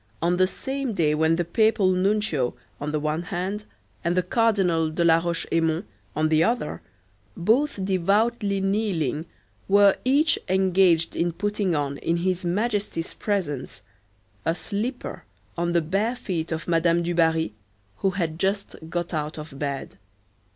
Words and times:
on 0.19 0.37
the 0.37 0.47
same 0.47 0.93
day 0.93 1.13
when 1.13 1.35
the 1.35 1.45
Papal 1.45 1.91
Nuncio, 1.91 2.55
on 2.79 2.91
the 2.91 2.99
one 2.99 3.21
hand, 3.21 3.65
and 4.03 4.17
the 4.17 4.23
Cardinal 4.23 4.89
de 4.89 5.05
la 5.05 5.19
Roche 5.19 5.45
Aymon 5.51 5.85
on 6.15 6.29
the 6.29 6.43
other, 6.43 6.81
both 7.37 7.85
devoutly 7.85 8.59
kneeling, 8.61 9.27
were 9.67 9.95
each 10.03 10.39
engaged 10.49 11.15
in 11.15 11.31
putting 11.31 11.75
on, 11.75 11.99
in 11.99 12.17
his 12.17 12.43
Majesty's 12.43 13.13
presence, 13.13 13.83
a 14.43 14.55
slipper 14.55 15.23
on 15.55 15.73
the 15.73 15.81
bare 15.83 16.15
feet 16.15 16.51
of 16.51 16.67
Madame 16.67 17.03
du 17.03 17.13
Barry, 17.13 17.53
who 17.97 18.09
had 18.09 18.39
just 18.39 18.75
got 18.89 19.13
out 19.13 19.37
of 19.37 19.59
bed. 19.59 19.99